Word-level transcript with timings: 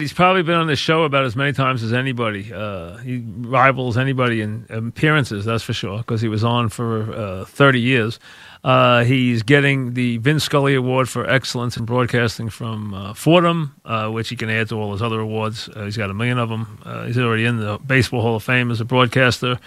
He's 0.00 0.14
probably 0.14 0.42
been 0.42 0.56
on 0.56 0.66
the 0.66 0.76
show 0.76 1.02
about 1.02 1.26
as 1.26 1.36
many 1.36 1.52
times 1.52 1.82
as 1.82 1.92
anybody. 1.92 2.50
Uh, 2.50 2.96
he 2.96 3.18
rivals 3.18 3.98
anybody 3.98 4.40
in 4.40 4.64
appearances, 4.70 5.44
that's 5.44 5.62
for 5.62 5.74
sure, 5.74 5.98
because 5.98 6.22
he 6.22 6.28
was 6.28 6.42
on 6.42 6.70
for 6.70 7.12
uh, 7.12 7.44
30 7.44 7.80
years. 7.80 8.18
Uh, 8.62 9.04
he's 9.04 9.42
getting 9.42 9.94
the 9.94 10.18
Vin 10.18 10.38
Scully 10.38 10.74
Award 10.74 11.08
for 11.08 11.28
Excellence 11.28 11.78
in 11.78 11.86
Broadcasting 11.86 12.50
from 12.50 12.92
uh, 12.92 13.14
Fordham, 13.14 13.74
uh, 13.86 14.08
which 14.10 14.28
he 14.28 14.36
can 14.36 14.50
add 14.50 14.68
to 14.68 14.74
all 14.76 14.92
his 14.92 15.00
other 15.00 15.20
awards. 15.20 15.68
Uh, 15.74 15.84
he's 15.84 15.96
got 15.96 16.10
a 16.10 16.14
million 16.14 16.38
of 16.38 16.50
them. 16.50 16.78
he's 17.06 17.16
already 17.18 17.46
in 17.46 17.56
the 17.56 17.78
Baseball 17.78 18.20
Hall 18.20 18.36
of 18.36 18.42
Fame 18.42 18.70
as 18.70 18.80
a 18.80 18.84
broadcaster. 18.84 19.58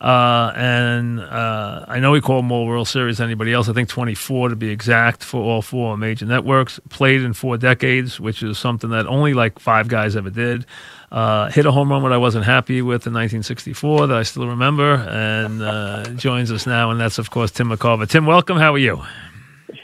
and 0.00 1.20
I 1.22 1.98
know 1.98 2.12
he 2.12 2.20
called 2.20 2.44
more 2.44 2.66
World 2.66 2.88
Series 2.88 3.18
than 3.18 3.26
anybody 3.26 3.54
else. 3.54 3.68
I 3.70 3.72
think 3.72 3.88
24 3.88 4.50
to 4.50 4.56
be 4.56 4.68
exact 4.68 5.24
for 5.24 5.42
all 5.42 5.62
four 5.62 5.96
major 5.96 6.26
networks. 6.26 6.78
Played 6.90 7.22
in 7.22 7.32
four 7.32 7.56
decades, 7.56 8.20
which 8.20 8.42
is 8.42 8.58
something 8.58 8.90
that 8.90 9.06
only 9.06 9.32
like 9.32 9.58
five 9.58 9.88
guys 9.88 10.14
ever 10.14 10.30
did. 10.30 10.66
Uh, 11.12 11.50
hit 11.50 11.66
a 11.66 11.70
home 11.70 11.90
run 11.90 12.02
that 12.04 12.12
I 12.12 12.16
wasn't 12.16 12.46
happy 12.46 12.80
with 12.80 13.06
in 13.06 13.12
1964 13.12 14.06
that 14.06 14.16
I 14.16 14.22
still 14.22 14.48
remember, 14.48 14.94
and 14.94 15.62
uh, 15.62 16.04
joins 16.14 16.50
us 16.50 16.66
now, 16.66 16.90
and 16.90 16.98
that's 16.98 17.18
of 17.18 17.30
course 17.30 17.50
Tim 17.50 17.68
McCarver. 17.68 18.08
Tim, 18.08 18.24
welcome. 18.24 18.56
How 18.56 18.72
are 18.72 18.78
you? 18.78 19.02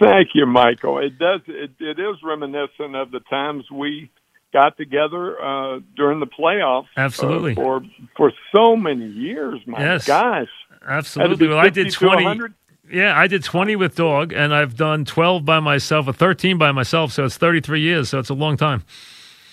Thank 0.00 0.30
you, 0.34 0.46
Michael. 0.46 1.00
It 1.00 1.18
does. 1.18 1.42
It, 1.46 1.72
it 1.80 1.98
is 1.98 2.16
reminiscent 2.24 2.96
of 2.96 3.10
the 3.10 3.20
times 3.28 3.70
we 3.70 4.10
got 4.54 4.78
together 4.78 5.38
uh, 5.38 5.80
during 5.96 6.18
the 6.20 6.26
playoffs. 6.26 6.86
Uh, 6.96 7.00
Absolutely. 7.00 7.54
for 7.54 7.82
for 8.16 8.32
so 8.56 8.74
many 8.74 9.08
years. 9.08 9.60
My 9.66 9.80
yes. 9.80 10.06
gosh. 10.06 10.48
Absolutely. 10.86 11.48
Well, 11.48 11.58
I 11.58 11.68
did 11.68 11.92
20. 11.92 12.54
Yeah, 12.90 13.18
I 13.18 13.26
did 13.26 13.44
20 13.44 13.76
with 13.76 13.96
Dog, 13.96 14.32
and 14.32 14.54
I've 14.54 14.74
done 14.74 15.04
12 15.04 15.44
by 15.44 15.60
myself, 15.60 16.08
or 16.08 16.14
13 16.14 16.56
by 16.56 16.72
myself, 16.72 17.12
so 17.12 17.26
it's 17.26 17.36
33 17.36 17.82
years, 17.82 18.08
so 18.08 18.18
it's 18.18 18.30
a 18.30 18.34
long 18.34 18.56
time. 18.56 18.82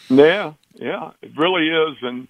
Yeah, 0.10 0.54
yeah, 0.76 1.12
it 1.22 1.32
really 1.38 1.68
is, 1.68 1.98
and 2.02 2.28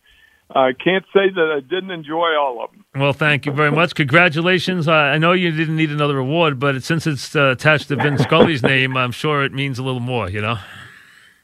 I 0.49 0.73
can't 0.73 1.05
say 1.13 1.29
that 1.33 1.53
I 1.57 1.59
didn't 1.61 1.91
enjoy 1.91 2.35
all 2.39 2.63
of 2.63 2.71
them. 2.71 2.85
Well, 2.95 3.13
thank 3.13 3.45
you 3.45 3.51
very 3.51 3.71
much. 3.71 3.95
Congratulations. 3.95 4.87
Uh, 4.87 4.93
I 4.93 5.17
know 5.17 5.33
you 5.33 5.51
didn't 5.51 5.75
need 5.75 5.91
another 5.91 6.17
award, 6.17 6.59
but 6.59 6.83
since 6.83 7.07
it's 7.07 7.35
uh, 7.35 7.51
attached 7.51 7.87
to 7.87 7.95
Vin 7.95 8.17
Scully's 8.17 8.63
name, 8.75 8.95
I'm 8.95 9.11
sure 9.11 9.43
it 9.43 9.53
means 9.53 9.79
a 9.79 9.83
little 9.83 9.99
more. 9.99 10.29
You 10.29 10.41
know. 10.41 10.57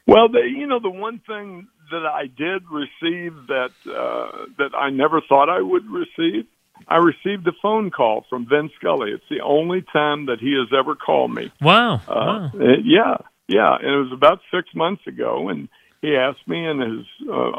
Well, 0.06 0.28
the, 0.28 0.40
you 0.40 0.66
know, 0.66 0.80
the 0.80 0.90
one 0.90 1.20
thing 1.26 1.68
that 1.90 2.06
I 2.06 2.26
did 2.26 2.62
receive 2.70 3.34
that 3.48 3.70
uh, 3.86 4.46
that 4.58 4.74
I 4.76 4.90
never 4.90 5.20
thought 5.28 5.48
I 5.48 5.60
would 5.60 5.84
receive, 5.90 6.46
I 6.88 6.96
received 6.96 7.46
a 7.46 7.52
phone 7.60 7.90
call 7.90 8.24
from 8.30 8.48
Vin 8.48 8.70
Scully. 8.78 9.10
It's 9.10 9.24
the 9.30 9.40
only 9.44 9.84
time 9.92 10.26
that 10.26 10.38
he 10.40 10.56
has 10.58 10.76
ever 10.76 10.94
called 10.94 11.34
me. 11.34 11.52
Wow. 11.60 11.96
Uh, 11.96 12.00
wow. 12.08 12.50
Yeah, 12.54 13.16
yeah, 13.48 13.76
and 13.80 13.88
it 13.88 13.98
was 13.98 14.12
about 14.12 14.40
six 14.52 14.68
months 14.74 15.06
ago, 15.06 15.48
and 15.48 15.68
he 16.02 16.16
asked 16.16 16.46
me 16.46 16.66
in 16.66 16.80
his 16.80 17.28
uh, 17.28 17.52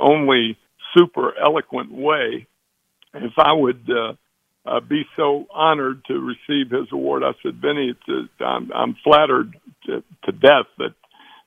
only 0.00 0.58
super 0.96 1.32
eloquent 1.38 1.92
way 1.92 2.46
if 3.14 3.32
I 3.38 3.52
would 3.52 3.88
uh, 3.88 4.14
uh, 4.66 4.80
be 4.80 5.02
so 5.16 5.46
honored 5.54 6.02
to 6.06 6.14
receive 6.14 6.70
his 6.70 6.88
award. 6.92 7.22
I 7.22 7.32
said, 7.42 7.60
Vinny, 7.60 7.94
it's, 7.94 8.30
uh, 8.40 8.44
I'm, 8.44 8.70
I'm 8.72 8.96
flattered 9.04 9.56
to, 9.86 10.02
to 10.24 10.32
death 10.32 10.66
that 10.78 10.94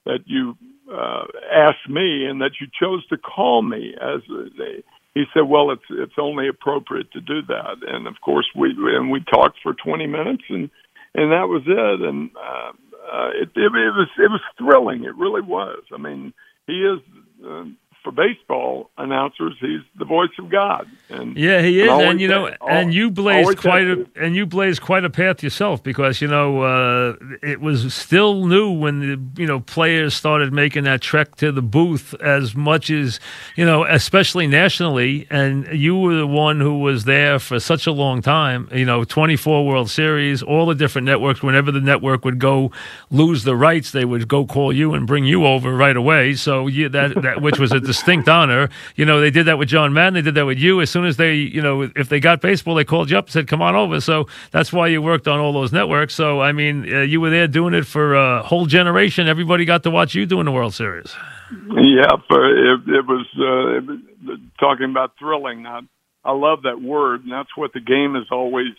that 0.05 0.19
you 0.25 0.55
uh, 0.91 1.23
asked 1.49 1.89
me 1.89 2.25
and 2.25 2.41
that 2.41 2.51
you 2.59 2.67
chose 2.79 3.05
to 3.07 3.17
call 3.17 3.61
me 3.61 3.95
as 3.95 4.21
a, 4.29 4.83
he 5.13 5.23
said, 5.33 5.43
"Well, 5.47 5.71
it's 5.71 5.83
it's 5.89 6.17
only 6.19 6.47
appropriate 6.47 7.11
to 7.13 7.21
do 7.21 7.41
that." 7.47 7.77
And 7.87 8.07
of 8.07 8.15
course, 8.21 8.47
we 8.55 8.69
and 8.75 9.11
we 9.11 9.23
talked 9.31 9.59
for 9.61 9.73
20 9.73 10.07
minutes, 10.07 10.43
and 10.49 10.69
and 11.15 11.31
that 11.31 11.47
was 11.47 11.63
it. 11.67 12.01
And 12.01 12.31
uh, 12.35 12.71
uh, 13.11 13.29
it, 13.33 13.49
it, 13.55 13.65
it 13.65 13.69
was 13.71 14.09
it 14.17 14.31
was 14.31 14.41
thrilling. 14.57 15.03
It 15.03 15.15
really 15.15 15.41
was. 15.41 15.83
I 15.93 15.97
mean, 15.97 16.33
he 16.67 16.81
is 16.81 16.99
uh, 17.45 17.65
for 18.03 18.11
baseball 18.11 18.89
announcers, 18.97 19.55
he's 19.59 19.81
the 19.97 20.05
voice 20.05 20.29
of 20.37 20.49
God. 20.49 20.87
And 21.13 21.37
yeah, 21.37 21.61
he 21.61 21.81
is, 21.81 21.91
and, 21.91 22.01
and 22.01 22.21
you 22.21 22.27
know, 22.27 22.47
and 22.67 22.91
you 22.91 23.11
blazed 23.11 23.59
quite 23.59 23.85
a 23.85 24.07
and 24.15 24.35
you 24.35 24.47
blazed 24.47 24.81
quite 24.81 25.05
a 25.05 25.11
path 25.11 25.43
yourself 25.43 25.83
because 25.83 26.21
you 26.21 26.27
know 26.27 26.61
uh, 26.63 27.15
it 27.43 27.61
was 27.61 27.93
still 27.93 28.47
new 28.47 28.71
when 28.71 28.99
the 28.99 29.41
you 29.41 29.45
know 29.45 29.59
players 29.59 30.15
started 30.15 30.51
making 30.51 30.85
that 30.85 31.01
trek 31.01 31.35
to 31.35 31.51
the 31.51 31.61
booth 31.61 32.15
as 32.15 32.55
much 32.55 32.89
as 32.89 33.19
you 33.55 33.63
know, 33.63 33.85
especially 33.85 34.47
nationally. 34.47 35.27
And 35.29 35.67
you 35.67 35.95
were 35.95 36.15
the 36.15 36.25
one 36.27 36.59
who 36.59 36.79
was 36.79 37.03
there 37.03 37.37
for 37.37 37.59
such 37.59 37.85
a 37.85 37.91
long 37.91 38.23
time. 38.23 38.67
You 38.71 38.85
know, 38.85 39.03
twenty 39.03 39.35
four 39.35 39.67
World 39.67 39.91
Series, 39.91 40.41
all 40.41 40.65
the 40.65 40.75
different 40.75 41.05
networks. 41.05 41.43
Whenever 41.43 41.71
the 41.71 41.81
network 41.81 42.25
would 42.25 42.39
go 42.39 42.71
lose 43.11 43.43
the 43.43 43.55
rights, 43.55 43.91
they 43.91 44.05
would 44.05 44.27
go 44.27 44.47
call 44.47 44.73
you 44.73 44.95
and 44.95 45.05
bring 45.05 45.25
you 45.25 45.45
over 45.45 45.75
right 45.75 45.95
away. 45.95 46.33
So 46.33 46.65
you, 46.65 46.89
that 46.89 47.21
that 47.21 47.41
which 47.43 47.59
was 47.59 47.71
a 47.71 47.79
distinct 47.79 48.27
honor. 48.27 48.69
You 48.95 49.05
know, 49.05 49.21
they 49.21 49.29
did 49.29 49.45
that 49.45 49.59
with 49.59 49.69
John 49.69 49.93
Madden. 49.93 50.15
They 50.15 50.21
did 50.23 50.33
that 50.33 50.45
with 50.47 50.57
you. 50.57 50.81
As 50.81 50.89
soon 50.89 51.02
as 51.05 51.17
they, 51.17 51.35
you 51.35 51.61
know, 51.61 51.81
if 51.95 52.09
they 52.09 52.19
got 52.19 52.41
baseball, 52.41 52.75
they 52.75 52.83
called 52.83 53.09
you 53.09 53.17
up 53.17 53.25
and 53.25 53.31
said, 53.31 53.47
"Come 53.47 53.61
on 53.61 53.75
over." 53.75 53.99
So 54.01 54.27
that's 54.51 54.71
why 54.71 54.87
you 54.87 55.01
worked 55.01 55.27
on 55.27 55.39
all 55.39 55.53
those 55.53 55.71
networks. 55.71 56.13
So 56.13 56.41
I 56.41 56.51
mean, 56.51 56.91
uh, 56.93 57.01
you 57.01 57.21
were 57.21 57.29
there 57.29 57.47
doing 57.47 57.73
it 57.73 57.85
for 57.85 58.15
a 58.15 58.43
whole 58.43 58.65
generation. 58.65 59.27
Everybody 59.27 59.65
got 59.65 59.83
to 59.83 59.91
watch 59.91 60.15
you 60.15 60.25
doing 60.25 60.45
the 60.45 60.51
World 60.51 60.73
Series. 60.73 61.15
Yeah, 61.51 62.13
it, 62.13 62.81
it 62.87 63.05
was 63.05 63.27
uh, 63.37 63.77
it 63.77 63.85
was, 63.85 64.39
talking 64.59 64.89
about 64.89 65.11
thrilling. 65.19 65.65
I, 65.65 65.81
I 66.23 66.31
love 66.31 66.63
that 66.63 66.81
word, 66.81 67.23
and 67.23 67.31
that's 67.31 67.55
what 67.55 67.73
the 67.73 67.81
game 67.81 68.15
has 68.15 68.27
always 68.31 68.73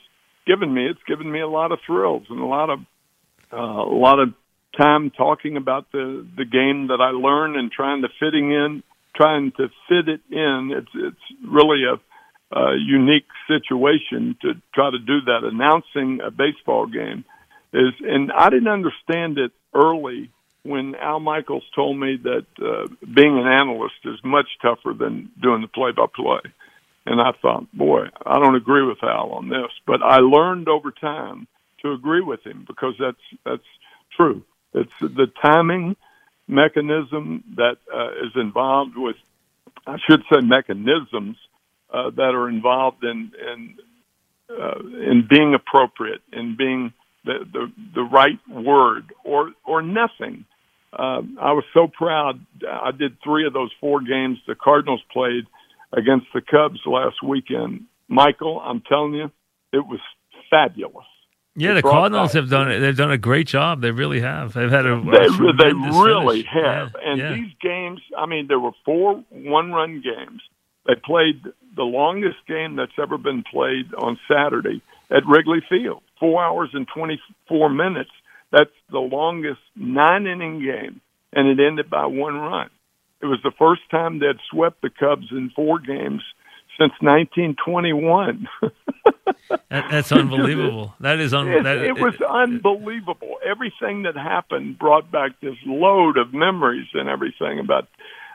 given 0.47 0.73
me. 0.73 0.87
It's 0.87 1.03
given 1.07 1.31
me 1.31 1.41
a 1.41 1.49
lot 1.49 1.73
of 1.73 1.79
thrills 1.87 2.25
and 2.31 2.41
a 2.41 2.47
lot 2.47 2.71
of 2.71 2.81
uh, 3.53 3.57
a 3.57 3.97
lot 3.97 4.19
of 4.19 4.35
time 4.77 5.11
talking 5.11 5.57
about 5.57 5.93
the 5.93 6.27
the 6.37 6.45
game 6.45 6.89
that 6.89 7.01
I 7.01 7.11
learned 7.11 7.57
and 7.57 7.71
trying 7.71 8.03
to 8.03 8.09
fitting 8.19 8.51
in 8.51 8.83
trying 9.15 9.53
to 9.53 9.69
fit 9.89 10.09
it 10.09 10.21
in. 10.31 10.71
It's 10.73 10.91
it's 10.95 11.41
really 11.47 11.85
a, 11.85 11.95
a 12.53 12.75
unique 12.79 13.27
situation 13.49 14.37
to 14.43 14.55
try 14.75 14.91
to 14.91 14.99
do 14.99 15.21
that. 15.23 15.41
Announcing 15.45 16.21
a 16.25 16.31
baseball 16.31 16.87
game 16.87 17.25
is, 17.73 17.93
and 18.01 18.31
I 18.33 18.51
didn't 18.51 18.69
understand 18.69 19.39
it 19.39 19.53
early 19.75 20.31
when 20.63 20.95
Al 20.95 21.21
Michaels 21.21 21.65
told 21.75 21.99
me 21.99 22.17
that 22.23 22.47
uh, 22.59 22.87
being 23.15 23.39
an 23.39 23.47
analyst 23.47 23.97
is 24.05 24.19
much 24.25 24.47
tougher 24.63 24.95
than 24.99 25.31
doing 25.43 25.61
the 25.61 25.69
play-by-play. 25.69 26.41
And 27.07 27.21
I 27.21 27.33
thought, 27.43 27.71
boy, 27.73 28.07
I 28.25 28.39
don't 28.39 28.55
agree 28.55 28.87
with 28.87 29.03
Al 29.03 29.33
on 29.33 29.49
this, 29.51 29.71
but 29.87 30.03
I 30.03 30.19
learned 30.19 30.69
over 30.69 30.91
time 30.91 31.47
to 31.83 31.93
agree 31.93 32.23
with 32.23 32.45
him 32.47 32.65
because 32.67 32.95
that's 32.99 33.17
that's 33.45 33.63
true. 34.17 34.43
It's 34.73 34.93
the 35.01 35.31
timing 35.43 35.97
mechanism 36.49 37.45
that 37.57 37.77
uh, 37.95 38.11
is 38.25 38.33
involved 38.37 38.97
with, 38.97 39.17
I 39.87 39.99
should 40.09 40.23
say, 40.33 40.41
mechanisms 40.41 41.37
uh, 41.95 42.11
that 42.11 42.35
are 42.35 42.49
involved 42.49 43.05
in 43.05 43.31
in 43.51 43.77
uh, 44.51 44.81
in 45.11 45.27
being 45.29 45.55
appropriate, 45.55 46.23
in 46.33 46.57
being 46.57 46.93
the 47.25 47.39
the, 47.53 47.73
the 47.95 48.03
right 48.03 48.41
word, 48.49 49.13
or 49.25 49.53
or 49.65 49.81
nothing. 49.83 50.45
Uh, 50.93 51.23
I 51.41 51.53
was 51.53 51.65
so 51.73 51.89
proud. 51.89 52.45
I 52.69 52.91
did 52.91 53.17
three 53.23 53.47
of 53.47 53.53
those 53.53 53.71
four 53.81 54.01
games 54.01 54.39
the 54.47 54.55
Cardinals 54.55 55.03
played 55.13 55.45
against 55.93 56.27
the 56.35 56.41
Cubs 56.41 56.81
last 56.87 57.23
weekend. 57.23 57.85
Michael, 58.09 58.61
I'm 58.61 58.81
telling 58.81 59.15
you, 59.15 59.31
it 59.73 59.87
was 59.87 60.01
fabulous. 60.51 61.07
Yeah, 61.57 61.75
the 61.75 61.83
Cardinals 61.83 62.33
have 62.33 62.51
done 62.51 62.71
it. 62.71 62.81
They've 62.81 62.97
done 62.97 63.13
a 63.13 63.19
great 63.19 63.47
job. 63.47 63.81
They 63.81 63.93
really 63.93 64.21
have. 64.21 64.55
They've 64.55 64.71
had 64.71 64.87
a. 64.87 65.01
They, 65.01 65.27
a 65.27 65.53
they 65.53 65.73
really 65.73 66.43
finish. 66.43 66.53
have. 66.53 66.95
Yeah, 66.95 67.11
and 67.11 67.21
yeah. 67.21 67.35
these 67.35 67.53
games, 67.61 68.01
I 68.19 68.27
mean, 68.27 68.49
there 68.49 68.59
were 68.59 68.73
four 68.85 69.23
one-run 69.31 70.03
games. 70.03 70.43
They 70.87 70.95
played 70.95 71.43
the 71.77 71.83
longest 71.83 72.39
game 72.47 72.77
that's 72.77 72.99
ever 73.01 73.19
been 73.19 73.43
played 73.43 73.93
on 73.95 74.19
Saturday 74.29 74.83
at 75.11 75.27
Wrigley 75.27 75.63
Field, 75.69 76.03
four 76.21 76.43
hours 76.43 76.71
and 76.73 76.87
twenty-four 76.89 77.71
minutes. 77.71 78.11
That's 78.53 78.71
the 78.91 79.01
longest 79.01 79.61
nine-inning 79.75 80.61
game, 80.61 81.01
and 81.33 81.49
it 81.49 81.65
ended 81.65 81.91
by 81.91 82.07
one 82.07 82.35
run. 82.35 82.71
It 83.21 83.27
was 83.27 83.41
the 83.43 83.53
first 83.59 83.83
time 83.91 84.19
they'd 84.19 84.39
swept 84.51 84.83
the 84.83 84.91
Cubs 84.91 85.29
in 85.31 85.51
four 85.57 85.79
games 85.79 86.23
since 86.79 86.93
1921. 87.01 88.49
that, 89.49 89.61
that's 89.91 90.13
unbelievable. 90.13 90.95
That 91.01 91.21
is 91.21 91.33
unbelievable. 91.33 91.85
It, 91.85 91.97
it, 91.97 92.01
was 92.01 92.21
unbelievable. 92.21 93.37
Everything 93.45 94.03
that 94.03 94.17
happened 94.17 94.79
brought 94.79 95.11
back 95.11 95.41
this 95.41 95.57
load 95.65 96.19
of 96.19 96.35
memories 96.35 96.89
and 96.95 97.09
everything 97.09 97.59
about 97.59 97.89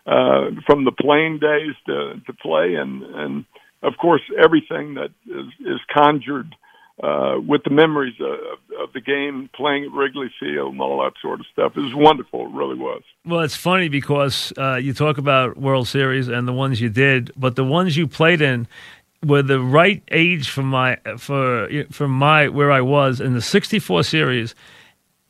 uh, 0.09 0.49
from 0.65 0.85
the 0.85 0.91
playing 0.91 1.37
days 1.37 1.75
to 1.85 2.19
to 2.25 2.33
play, 2.33 2.75
and 2.75 3.03
and 3.03 3.45
of 3.83 3.93
course 4.01 4.21
everything 4.37 4.95
that 4.95 5.11
is, 5.27 5.45
is 5.59 5.79
conjured 5.93 6.55
uh, 7.03 7.35
with 7.47 7.63
the 7.63 7.69
memories 7.69 8.15
of, 8.19 8.59
of 8.81 8.93
the 8.93 9.01
game, 9.01 9.49
playing 9.55 9.85
at 9.85 9.91
Wrigley 9.91 10.31
Field, 10.39 10.73
and 10.73 10.81
all 10.81 11.03
that 11.03 11.13
sort 11.21 11.39
of 11.39 11.45
stuff. 11.53 11.75
Was 11.75 11.93
wonderful. 11.93 12.47
It 12.47 12.53
really 12.53 12.75
was. 12.75 13.03
Well, 13.23 13.41
it's 13.41 13.55
funny 13.55 13.87
because 13.87 14.51
uh, 14.57 14.75
you 14.75 14.93
talk 14.93 15.19
about 15.19 15.57
World 15.57 15.87
Series 15.87 16.27
and 16.27 16.47
the 16.47 16.53
ones 16.53 16.81
you 16.81 16.89
did, 16.89 17.31
but 17.37 17.55
the 17.55 17.63
ones 17.63 17.95
you 17.95 18.07
played 18.07 18.41
in 18.41 18.67
were 19.23 19.43
the 19.43 19.59
right 19.59 20.01
age 20.11 20.49
for 20.49 20.63
my 20.63 20.97
for 21.19 21.69
for 21.91 22.07
my 22.07 22.49
where 22.49 22.71
I 22.71 22.81
was 22.81 23.21
in 23.21 23.33
the 23.35 23.41
'64 23.41 24.03
series 24.03 24.55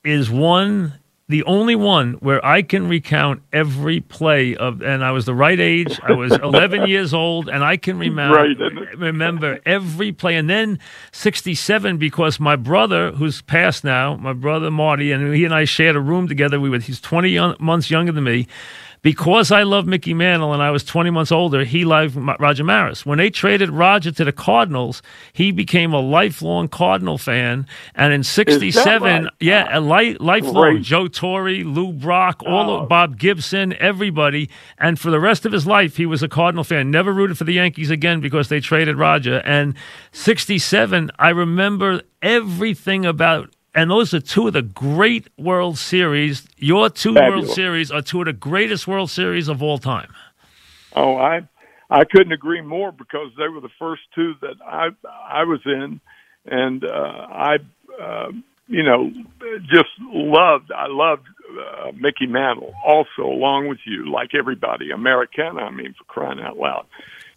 is 0.05 0.29
one 0.29 0.93
the 1.29 1.43
only 1.43 1.75
one 1.75 2.13
where 2.13 2.43
I 2.43 2.63
can 2.63 2.89
recount 2.89 3.43
every 3.53 4.01
play 4.01 4.55
of, 4.55 4.81
and 4.81 5.05
I 5.05 5.11
was 5.11 5.25
the 5.25 5.35
right 5.35 5.59
age. 5.59 5.99
I 6.03 6.13
was 6.13 6.31
11 6.43 6.87
years 6.87 7.13
old, 7.13 7.47
and 7.47 7.63
I 7.63 7.77
can 7.77 7.99
remember 7.99 8.35
right, 8.35 8.97
remember 8.97 9.59
every 9.63 10.11
play. 10.11 10.35
And 10.35 10.49
then 10.49 10.79
67, 11.11 11.97
because 11.97 12.39
my 12.39 12.55
brother, 12.55 13.11
who's 13.11 13.43
passed 13.43 13.83
now, 13.83 14.15
my 14.15 14.33
brother 14.33 14.71
Marty, 14.71 15.11
and 15.11 15.33
he 15.33 15.45
and 15.45 15.53
I 15.53 15.65
shared 15.65 15.95
a 15.95 16.01
room 16.01 16.27
together. 16.27 16.59
We 16.59 16.69
were 16.69 16.79
he's 16.79 16.99
20 16.99 17.29
young, 17.29 17.55
months 17.59 17.91
younger 17.91 18.11
than 18.11 18.23
me 18.23 18.47
because 19.01 19.51
I 19.51 19.63
love 19.63 19.87
Mickey 19.87 20.13
Mantle 20.13 20.53
and 20.53 20.61
I 20.61 20.71
was 20.71 20.83
20 20.83 21.09
months 21.09 21.31
older, 21.31 21.63
he 21.63 21.85
loved 21.85 22.17
Roger 22.39 22.63
Maris. 22.63 23.05
When 23.05 23.17
they 23.17 23.29
traded 23.29 23.69
Roger 23.69 24.11
to 24.11 24.25
the 24.25 24.31
Cardinals, 24.31 25.01
he 25.33 25.51
became 25.51 25.93
a 25.93 25.99
lifelong 25.99 26.67
Cardinal 26.67 27.17
fan. 27.17 27.65
And 27.95 28.13
in 28.13 28.23
67, 28.23 29.23
right? 29.23 29.33
yeah, 29.39 29.67
a 29.71 29.79
li- 29.79 30.17
lifelong 30.19 30.73
Great. 30.73 30.83
Joe 30.83 31.07
Torre, 31.07 31.63
Lou 31.63 31.93
Brock, 31.93 32.43
all 32.45 32.69
oh. 32.69 32.79
of 32.81 32.89
Bob 32.89 33.17
Gibson, 33.17 33.73
everybody. 33.73 34.49
And 34.77 34.99
for 34.99 35.11
the 35.11 35.19
rest 35.19 35.45
of 35.45 35.51
his 35.51 35.65
life, 35.65 35.97
he 35.97 36.05
was 36.05 36.21
a 36.21 36.27
Cardinal 36.27 36.63
fan. 36.63 36.91
Never 36.91 37.13
rooted 37.13 37.37
for 37.37 37.45
the 37.45 37.53
Yankees 37.53 37.89
again 37.89 38.19
because 38.19 38.49
they 38.49 38.59
traded 38.59 38.97
Roger. 38.97 39.41
And 39.45 39.75
67, 40.11 41.11
I 41.17 41.29
remember 41.29 42.01
everything 42.21 43.05
about 43.05 43.53
and 43.79 43.89
those 43.89 44.13
are 44.13 44.19
two 44.19 44.47
of 44.47 44.51
the 44.51 44.61
great 44.61 45.29
World 45.37 45.77
Series. 45.77 46.45
Your 46.57 46.89
two 46.89 47.13
Fabulous. 47.13 47.45
World 47.45 47.55
Series 47.55 47.91
are 47.91 48.01
two 48.01 48.19
of 48.19 48.25
the 48.25 48.33
greatest 48.33 48.89
World 48.89 49.09
Series 49.09 49.47
of 49.47 49.63
all 49.63 49.77
time. 49.77 50.13
Oh, 50.97 51.15
I 51.15 51.47
I 51.89 52.03
couldn't 52.03 52.33
agree 52.33 52.59
more 52.59 52.91
because 52.91 53.31
they 53.37 53.47
were 53.47 53.61
the 53.61 53.69
first 53.79 54.01
two 54.13 54.33
that 54.41 54.55
I 54.65 54.89
I 55.25 55.45
was 55.45 55.61
in, 55.65 56.01
and 56.45 56.83
uh, 56.83 56.89
I 56.89 57.57
uh, 58.01 58.31
you 58.67 58.83
know 58.83 59.13
just 59.71 59.89
loved 60.01 60.73
I 60.73 60.87
loved 60.89 61.27
uh, 61.49 61.93
Mickey 61.95 62.27
Mantle 62.27 62.73
also 62.85 63.21
along 63.21 63.69
with 63.69 63.79
you 63.85 64.11
like 64.11 64.35
everybody 64.37 64.91
Americana 64.91 65.61
I 65.61 65.71
mean 65.71 65.95
for 65.97 66.03
crying 66.03 66.41
out 66.41 66.57
loud, 66.57 66.85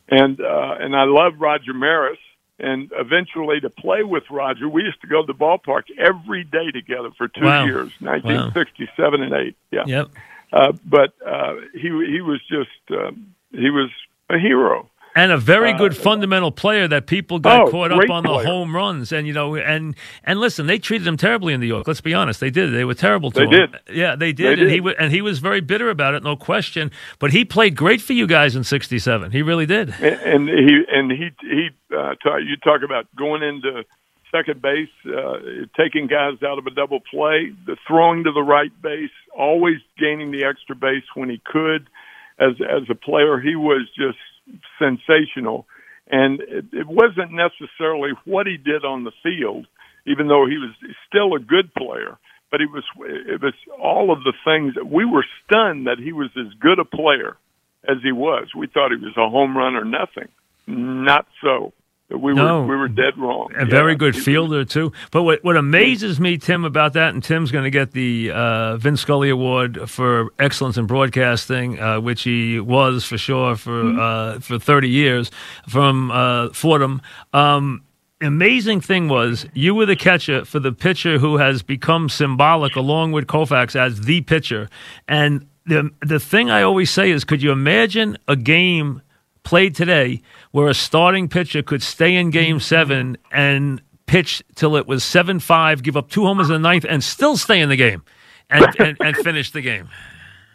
and 0.08 0.40
uh, 0.40 0.74
and 0.80 0.96
I 0.96 1.04
loved 1.04 1.40
Roger 1.40 1.72
Maris 1.72 2.18
and 2.62 2.90
eventually 2.94 3.60
to 3.60 3.68
play 3.68 4.04
with 4.04 4.22
Roger. 4.30 4.68
We 4.68 4.84
used 4.84 5.00
to 5.02 5.08
go 5.08 5.26
to 5.26 5.26
the 5.26 5.38
ballpark 5.38 5.84
every 5.98 6.44
day 6.44 6.70
together 6.70 7.10
for 7.18 7.28
two 7.28 7.44
wow. 7.44 7.64
years, 7.64 7.92
1967 8.00 9.20
wow. 9.20 9.26
and 9.26 9.34
eight. 9.34 9.56
Yeah. 9.70 9.84
Yep. 9.86 10.10
Uh, 10.52 10.72
but 10.84 11.12
uh, 11.26 11.54
he 11.74 11.88
he 11.88 12.20
was 12.20 12.40
just 12.48 12.70
um, 12.90 13.34
he 13.50 13.70
was 13.70 13.90
a 14.30 14.38
hero 14.38 14.88
and 15.14 15.32
a 15.32 15.36
very 15.38 15.72
good 15.74 15.92
uh, 15.92 15.96
fundamental 15.96 16.50
player 16.50 16.88
that 16.88 17.06
people 17.06 17.38
got 17.38 17.68
oh, 17.68 17.70
caught 17.70 17.92
up 17.92 18.08
on 18.10 18.24
player. 18.24 18.42
the 18.42 18.48
home 18.48 18.74
runs. 18.74 19.12
And 19.12 19.26
you 19.26 19.32
know 19.32 19.56
and 19.56 19.94
and 20.24 20.40
listen 20.40 20.66
they 20.66 20.78
treated 20.78 21.06
him 21.06 21.16
terribly 21.16 21.52
in 21.52 21.60
New 21.60 21.66
York. 21.66 21.86
Let's 21.86 22.00
be 22.00 22.14
honest. 22.14 22.40
They 22.40 22.50
did. 22.50 22.72
They 22.72 22.84
were 22.84 22.94
terrible 22.94 23.30
to 23.32 23.40
they 23.40 23.44
him. 23.44 23.70
did. 23.72 23.96
yeah 23.96 24.16
they 24.16 24.32
did. 24.32 24.58
They 24.58 24.62
and 24.62 24.70
did. 24.70 24.70
he 24.70 24.76
w- 24.78 24.96
and 24.98 25.12
he 25.12 25.22
was 25.22 25.38
very 25.38 25.60
bitter 25.60 25.90
about 25.90 26.14
it 26.14 26.22
no 26.22 26.36
question. 26.36 26.90
But 27.18 27.32
he 27.32 27.44
played 27.44 27.76
great 27.76 28.00
for 28.00 28.12
you 28.12 28.26
guys 28.26 28.56
in 28.56 28.64
67 28.64 29.30
he 29.32 29.42
really 29.42 29.66
did. 29.66 29.90
And, 30.00 30.48
and 30.48 30.48
he 30.48 30.84
and 30.90 31.10
he 31.12 31.30
he 31.40 31.68
uh, 31.94 32.14
you 32.38 32.56
talk 32.64 32.82
about 32.82 33.06
going 33.16 33.42
into 33.42 33.84
second 34.30 34.62
base 34.62 34.88
uh, 35.06 35.66
taking 35.76 36.06
guys 36.06 36.42
out 36.42 36.58
of 36.58 36.66
a 36.66 36.70
double 36.70 37.00
play 37.00 37.52
the 37.66 37.76
throwing 37.86 38.24
to 38.24 38.32
the 38.32 38.42
right 38.42 38.72
base 38.82 39.10
always 39.36 39.76
gaining 39.98 40.30
the 40.30 40.44
extra 40.44 40.74
base 40.74 41.04
when 41.14 41.28
he 41.28 41.40
could. 41.44 41.88
As 42.38 42.54
as 42.60 42.88
a 42.90 42.94
player 42.94 43.38
he 43.38 43.56
was 43.56 43.86
just 43.96 44.18
sensational. 44.78 45.66
And 46.10 46.40
it, 46.40 46.64
it 46.72 46.86
wasn't 46.86 47.32
necessarily 47.32 48.10
what 48.24 48.46
he 48.46 48.56
did 48.56 48.84
on 48.84 49.04
the 49.04 49.12
field, 49.22 49.66
even 50.06 50.28
though 50.28 50.46
he 50.46 50.58
was 50.58 50.74
still 51.08 51.34
a 51.34 51.40
good 51.40 51.72
player. 51.74 52.18
But 52.50 52.60
it 52.60 52.70
was 52.70 52.84
it 52.98 53.40
was 53.40 53.54
all 53.82 54.12
of 54.12 54.24
the 54.24 54.34
things 54.44 54.74
that 54.74 54.84
we 54.84 55.06
were 55.06 55.24
stunned 55.44 55.86
that 55.86 55.98
he 55.98 56.12
was 56.12 56.28
as 56.36 56.52
good 56.60 56.78
a 56.78 56.84
player 56.84 57.38
as 57.88 57.96
he 58.02 58.12
was. 58.12 58.48
We 58.54 58.66
thought 58.66 58.90
he 58.90 59.02
was 59.02 59.16
a 59.16 59.30
home 59.30 59.56
run 59.56 59.74
or 59.74 59.84
nothing. 59.84 60.28
Not 60.66 61.26
so. 61.42 61.72
We 62.14 62.34
no. 62.34 62.62
were 62.62 62.68
we 62.68 62.76
were 62.76 62.88
dead 62.88 63.16
wrong. 63.16 63.52
A 63.56 63.60
yeah. 63.60 63.70
very 63.70 63.94
good 63.94 64.16
fielder 64.16 64.64
too. 64.64 64.92
But 65.10 65.22
what 65.22 65.42
what 65.44 65.56
amazes 65.56 66.20
me, 66.20 66.38
Tim, 66.38 66.64
about 66.64 66.92
that, 66.94 67.14
and 67.14 67.22
Tim's 67.22 67.50
going 67.50 67.64
to 67.64 67.70
get 67.70 67.92
the 67.92 68.30
uh, 68.30 68.76
Vin 68.76 68.96
Scully 68.96 69.30
Award 69.30 69.88
for 69.90 70.30
excellence 70.38 70.76
in 70.76 70.86
broadcasting, 70.86 71.80
uh, 71.80 72.00
which 72.00 72.22
he 72.22 72.60
was 72.60 73.04
for 73.04 73.18
sure 73.18 73.56
for 73.56 73.82
mm-hmm. 73.82 73.98
uh, 73.98 74.40
for 74.40 74.58
thirty 74.58 74.88
years 74.88 75.30
from 75.68 76.10
uh, 76.10 76.50
Fordham. 76.50 77.02
Um, 77.32 77.84
amazing 78.20 78.80
thing 78.80 79.08
was 79.08 79.46
you 79.52 79.74
were 79.74 79.86
the 79.86 79.96
catcher 79.96 80.44
for 80.44 80.60
the 80.60 80.72
pitcher 80.72 81.18
who 81.18 81.38
has 81.38 81.62
become 81.62 82.08
symbolic 82.08 82.76
along 82.76 83.12
with 83.12 83.26
Koufax 83.26 83.74
as 83.74 84.02
the 84.02 84.20
pitcher. 84.22 84.68
And 85.08 85.46
the 85.66 85.90
the 86.00 86.20
thing 86.20 86.50
I 86.50 86.62
always 86.62 86.90
say 86.90 87.10
is, 87.10 87.24
could 87.24 87.42
you 87.42 87.52
imagine 87.52 88.18
a 88.28 88.36
game? 88.36 89.02
played 89.44 89.74
today 89.74 90.22
where 90.52 90.68
a 90.68 90.74
starting 90.74 91.28
pitcher 91.28 91.62
could 91.62 91.82
stay 91.82 92.14
in 92.14 92.30
game 92.30 92.60
seven 92.60 93.16
and 93.32 93.82
pitch 94.06 94.42
till 94.54 94.76
it 94.76 94.86
was 94.86 95.02
7 95.02 95.40
5, 95.40 95.82
give 95.82 95.96
up 95.96 96.10
two 96.10 96.24
homers 96.24 96.48
in 96.48 96.54
the 96.54 96.58
ninth, 96.58 96.84
and 96.88 97.02
still 97.02 97.36
stay 97.36 97.60
in 97.60 97.68
the 97.68 97.76
game 97.76 98.04
and, 98.50 98.66
and, 98.78 98.96
and 99.00 99.16
finish 99.24 99.50
the 99.50 99.62
game. 99.62 99.88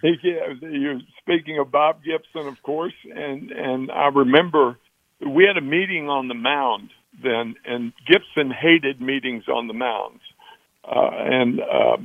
Yeah, 0.03 0.53
You're 0.61 0.99
speaking 1.19 1.57
of 1.59 1.71
Bob 1.71 2.03
Gibson, 2.03 2.47
of 2.47 2.61
course, 2.61 2.93
and, 3.03 3.51
and 3.51 3.91
I 3.91 4.07
remember 4.07 4.77
we 5.25 5.45
had 5.45 5.57
a 5.57 5.65
meeting 5.65 6.07
on 6.07 6.27
the 6.27 6.35
mound 6.35 6.91
then, 7.23 7.55
and 7.65 7.93
Gibson 8.07 8.51
hated 8.51 9.01
meetings 9.01 9.45
on 9.47 9.67
the 9.67 9.73
mounds. 9.73 10.21
Uh, 10.83 11.09
and 11.11 11.59
uh, 11.59 11.97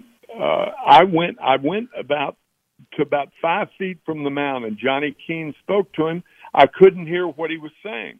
uh, 0.43 0.71
I 0.87 1.05
went, 1.05 1.39
I 1.41 1.57
went 1.57 1.91
about 1.99 2.37
to 2.95 3.03
about 3.03 3.29
five 3.41 3.69
feet 3.79 3.99
from 4.07 4.25
the 4.25 4.31
mound, 4.31 4.65
and 4.65 4.79
Johnny 4.79 5.15
Keane 5.27 5.55
spoke 5.63 5.93
to 5.95 6.07
him 6.07 6.25
I 6.55 6.67
couldn't 6.67 7.07
hear 7.07 7.27
what 7.27 7.51
he 7.51 7.59
was 7.59 7.73
saying. 7.83 8.19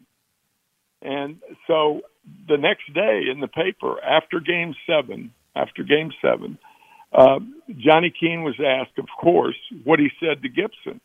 And 1.01 1.39
so 1.67 2.01
the 2.47 2.57
next 2.57 2.91
day 2.93 3.23
in 3.31 3.39
the 3.41 3.47
paper, 3.47 4.01
after 4.03 4.39
game 4.39 4.73
seven, 4.87 5.33
after 5.55 5.83
game 5.83 6.11
seven, 6.21 6.57
uh, 7.11 7.39
Johnny 7.77 8.11
Keane 8.17 8.43
was 8.43 8.55
asked, 8.59 8.97
of 8.97 9.05
course, 9.19 9.57
what 9.83 9.99
he 9.99 10.09
said 10.19 10.41
to 10.41 10.49
Gibson. 10.49 11.01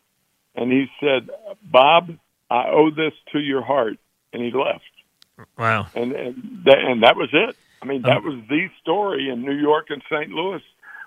And 0.55 0.71
he 0.71 0.87
said, 0.99 1.29
Bob, 1.61 2.17
I 2.49 2.69
owe 2.69 2.89
this 2.89 3.13
to 3.33 3.39
your 3.39 3.63
heart. 3.63 3.97
And 4.31 4.43
he 4.43 4.51
left. 4.51 4.83
Wow. 5.57 5.87
And, 5.95 6.11
and, 6.13 6.61
that, 6.65 6.77
and 6.79 7.03
that 7.03 7.15
was 7.15 7.29
it. 7.33 7.55
I 7.81 7.85
mean, 7.85 8.03
that 8.03 8.17
um, 8.17 8.25
was 8.25 8.43
the 8.49 8.67
story 8.81 9.29
in 9.29 9.41
New 9.41 9.55
York 9.55 9.87
and 9.89 10.01
St. 10.11 10.29
Louis 10.29 10.61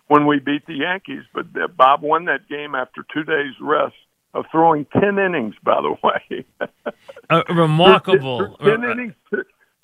when 0.09 0.27
we 0.27 0.39
beat 0.39 0.67
the 0.67 0.75
Yankees. 0.75 1.23
But 1.33 1.77
Bob 1.77 2.03
won 2.03 2.27
that 2.27 2.49
game 2.49 2.75
after 2.75 3.05
two 3.13 3.25
days 3.25 3.53
rest 3.61 3.95
of 4.35 4.47
throwing 4.51 4.87
10 4.99 5.19
innings, 5.19 5.55
by 5.63 5.81
the 5.81 5.95
way. 6.03 6.45
uh, 7.31 7.43
remarkable. 7.49 8.57
10 8.65 8.85
innings, 8.85 9.15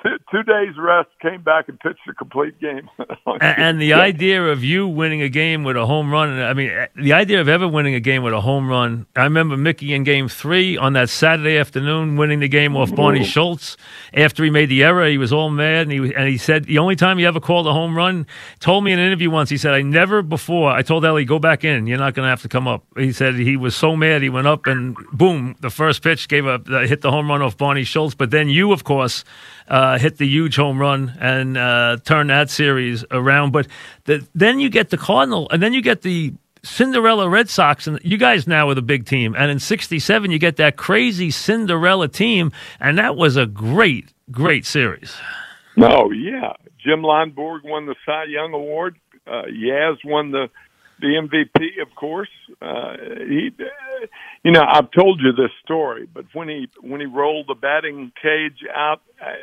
two, 0.03 0.17
two 0.31 0.43
days 0.43 0.75
rest, 0.79 1.09
came 1.21 1.43
back 1.43 1.69
and 1.69 1.79
pitched 1.81 2.01
a 2.09 2.15
complete 2.15 2.59
game. 2.61 2.89
and, 3.41 3.81
the 3.81 3.93
idea 3.93 4.45
of 4.45 4.65
you 4.65 4.87
winning 4.87 5.23
a 5.23 5.29
game 5.29 5.65
with 5.65 5.77
a 5.77 5.87
home 5.87 6.11
run, 6.11 6.41
I 6.41 6.55
mean, 6.55 6.71
eh, 6.71 6.87
the 6.97 7.13
idea 7.13 7.41
of 7.41 7.49
ever 7.49 7.69
winning 7.69 7.95
a 7.95 8.01
game 8.01 8.23
with 8.23 8.33
a 8.33 8.41
home 8.41 8.69
run, 8.69 9.07
I 9.15 9.25
remember 9.25 9.57
Mickey 9.57 9.95
in 9.95 10.05
game 10.05 10.29
three 10.29 10.77
on 10.77 10.95
that 10.95 11.11
Saturday 11.11 11.57
afternoon 11.59 12.17
winning 12.17 12.41
the 12.41 12.49
game 12.49 12.77
off 12.77 12.95
Barney 12.95 13.25
Schultz. 13.25 13.77
After 14.15 14.45
he 14.45 14.51
made 14.51 14.69
the 14.69 14.83
error, 14.83 15.07
he 15.09 15.19
was 15.19 15.33
all 15.33 15.51
mad, 15.51 15.89
and 15.89 15.93
he, 15.93 16.15
and 16.15 16.29
he 16.29 16.39
said 16.39 16.65
the 16.65 16.79
only 16.79 16.97
time 16.97 17.19
he 17.19 17.27
ever 17.27 17.41
called 17.41 17.67
a 17.67 17.73
home 17.73 17.97
run, 17.97 18.27
told 18.61 18.85
me 18.85 18.93
in 18.93 18.99
an 18.99 19.07
interview 19.07 19.31
once, 19.31 19.51
he 19.51 19.57
said, 19.57 19.75
I 19.75 19.83
never 19.83 20.23
before, 20.23 20.71
I 20.71 20.83
told 20.83 21.05
Ellie, 21.05 21.25
go 21.25 21.39
back 21.39 21.65
in, 21.65 21.87
you're 21.87 21.99
not 21.99 22.15
going 22.15 22.27
to 22.27 22.31
have 22.31 22.43
to 22.43 22.49
come 22.49 22.67
up. 22.67 22.85
He 22.97 23.13
said 23.13 23.35
he 23.35 23.57
was 23.57 23.77
so 23.77 23.97
mad, 23.97 24.23
he 24.23 24.29
went 24.29 24.47
up 24.47 24.67
and 24.67 24.97
boom, 25.13 25.57
the 25.61 25.71
first 25.71 26.03
pitch 26.03 26.29
gave 26.29 26.47
up, 26.47 26.69
uh, 26.69 26.81
hit 26.81 27.03
the 27.03 27.11
home 27.11 27.29
run 27.29 27.43
off 27.43 27.57
Barney 27.57 27.85
Schultz. 27.85 28.15
But 28.15 28.31
then 28.31 28.49
you, 28.49 28.73
of 28.73 28.85
course, 28.85 29.25
uh, 29.69 29.99
hit 29.99 30.19
the 30.19 30.27
huge 30.27 30.57
home 30.57 30.81
run 30.81 31.17
and 31.21 31.57
uh, 31.57 31.99
turn 32.05 32.29
that 32.29 32.51
series 32.51 33.05
around. 33.11 33.53
But 33.53 33.69
the, 34.05 34.27
then 34.35 34.61
you 34.61 34.69
get 34.71 34.91
the 34.91 34.99
Cardinal, 34.99 35.49
and 35.51 35.63
then 35.63 35.73
you 35.73 35.83
get 35.83 36.03
the 36.03 36.35
Cinderella 36.63 37.29
Red 37.29 37.49
Sox, 37.49 37.87
and 37.87 38.01
you 38.03 38.17
guys 38.17 38.47
now 38.47 38.69
are 38.69 38.75
the 38.75 38.83
big 38.83 39.07
team. 39.07 39.35
And 39.37 39.51
in 39.51 39.59
'67, 39.59 40.31
you 40.31 40.39
get 40.39 40.57
that 40.57 40.77
crazy 40.77 41.31
Cinderella 41.31 42.09
team, 42.09 42.53
and 42.81 42.99
that 42.99 43.17
was 43.17 43.37
a 43.37 43.47
great, 43.47 44.13
great 44.31 44.67
series. 44.67 45.17
Oh 45.77 46.11
yeah, 46.11 46.55
Jim 46.85 47.03
Lonborg 47.03 47.61
won 47.65 47.87
the 47.87 47.95
Cy 48.05 48.25
Young 48.25 48.53
Award. 48.53 48.97
Uh, 49.27 49.43
Yaz 49.53 49.97
won 50.05 50.31
the 50.31 50.49
the 51.01 51.07
MVP, 51.07 51.83
of 51.83 51.95
course. 51.95 52.31
Uh, 52.61 52.97
he, 53.19 53.51
you 54.43 54.51
know, 54.51 54.65
I've 54.67 54.91
told 54.91 55.21
you 55.21 55.33
this 55.33 55.53
story, 55.65 56.09
but 56.13 56.25
when 56.33 56.49
he 56.49 56.69
when 56.81 57.01
he 57.01 57.07
rolled 57.07 57.47
the 57.49 57.55
batting 57.55 58.13
cage 58.21 58.65
out 58.75 59.03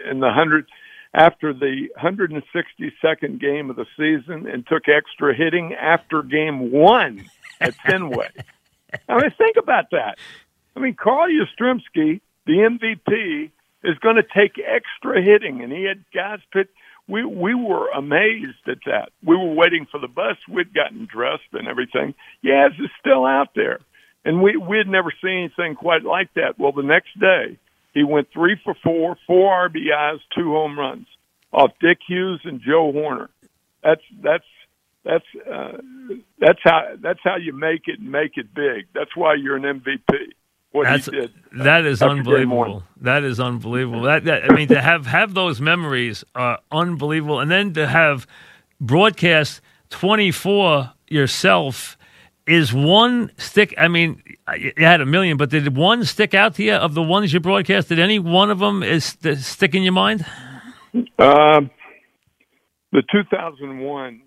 in 0.09 0.19
the 0.19 0.31
hundred 0.31 0.67
after 1.15 1.53
the 1.53 1.87
162nd 1.97 3.39
game 3.39 3.69
of 3.69 3.77
the 3.77 3.85
season 3.95 4.47
and 4.47 4.67
took 4.67 4.83
extra 4.89 5.33
hitting 5.33 5.73
after 5.73 6.21
game 6.21 6.71
one 6.71 7.23
at 7.61 7.73
Fenway. 7.87 8.29
I 9.07 9.21
mean, 9.21 9.31
think 9.37 9.55
about 9.57 9.91
that. 9.91 10.17
I 10.75 10.79
mean, 10.81 10.95
Carl 10.95 11.29
Yastrzemski, 11.29 12.19
the 12.45 12.53
MVP, 12.53 13.51
is 13.83 13.97
going 13.99 14.17
to 14.17 14.23
take 14.23 14.59
extra 14.59 15.21
hitting, 15.21 15.61
and 15.61 15.71
he 15.71 15.83
had 15.83 16.03
guys 16.13 16.39
put. 16.51 16.69
We 17.07 17.23
we 17.23 17.53
were 17.53 17.89
amazed 17.89 18.67
at 18.67 18.79
that. 18.85 19.09
We 19.23 19.35
were 19.35 19.53
waiting 19.53 19.85
for 19.91 19.99
the 19.99 20.07
bus. 20.07 20.37
We'd 20.49 20.73
gotten 20.73 21.07
dressed 21.11 21.53
and 21.53 21.67
everything. 21.67 22.15
Yaz 22.43 22.71
is 22.79 22.89
still 22.99 23.25
out 23.25 23.49
there, 23.55 23.79
and 24.23 24.41
we 24.41 24.57
we 24.57 24.77
had 24.77 24.87
never 24.87 25.13
seen 25.21 25.51
anything 25.51 25.75
quite 25.75 26.03
like 26.03 26.33
that. 26.33 26.57
Well, 26.57 26.71
the 26.71 26.83
next 26.83 27.19
day 27.19 27.57
he 27.93 28.03
went 28.03 28.27
three 28.33 28.59
for 28.63 28.75
four, 28.83 29.17
four 29.27 29.69
RBIs, 29.69 30.19
two 30.35 30.51
home 30.51 30.77
runs 30.77 31.07
off 31.53 31.71
Dick 31.79 31.99
Hughes 32.07 32.41
and 32.43 32.61
Joe 32.61 32.91
Hoerner. 32.91 33.29
That's 33.83 34.01
that's 34.21 34.45
that's 35.03 35.25
uh, 35.49 35.77
that's 36.39 36.59
how 36.63 36.95
that's 37.01 37.19
how 37.23 37.37
you 37.37 37.53
make 37.53 37.83
it 37.87 37.99
and 37.99 38.11
make 38.11 38.37
it 38.37 38.53
big. 38.53 38.87
That's 38.93 39.15
why 39.15 39.35
you're 39.35 39.55
an 39.55 39.63
MVP. 39.63 40.33
What 40.75 40.83
That's, 40.83 41.05
he 41.05 41.11
did. 41.11 41.33
That 41.53 41.85
is 41.85 42.01
unbelievable. 42.01 42.83
That 42.99 43.23
is 43.23 43.39
unbelievable. 43.39 44.01
That, 44.01 44.25
that 44.25 44.51
I 44.51 44.53
mean 44.53 44.67
to 44.67 44.81
have 44.81 45.05
have 45.05 45.33
those 45.33 45.61
memories 45.61 46.25
are 46.35 46.59
unbelievable, 46.69 47.39
and 47.39 47.49
then 47.49 47.73
to 47.75 47.87
have 47.87 48.27
broadcast 48.81 49.61
twenty 49.89 50.31
four 50.31 50.91
yourself 51.07 51.97
is 52.45 52.73
one 52.73 53.31
stick. 53.37 53.73
I 53.77 53.87
mean, 53.87 54.21
you 54.57 54.73
had 54.75 54.99
a 54.99 55.05
million, 55.05 55.37
but 55.37 55.49
did 55.49 55.77
one 55.77 56.03
stick 56.03 56.33
out 56.33 56.55
to 56.55 56.63
you 56.63 56.73
of 56.73 56.93
the 56.93 57.01
ones 57.01 57.31
you 57.31 57.39
broadcast? 57.39 57.87
Did 57.87 57.99
any 57.99 58.19
one 58.19 58.51
of 58.51 58.59
them 58.59 58.83
is 58.83 59.15
stick 59.37 59.75
in 59.75 59.81
your 59.81 59.93
mind? 59.93 60.25
Um, 61.17 61.71
the 62.91 63.01
2001 63.13 64.21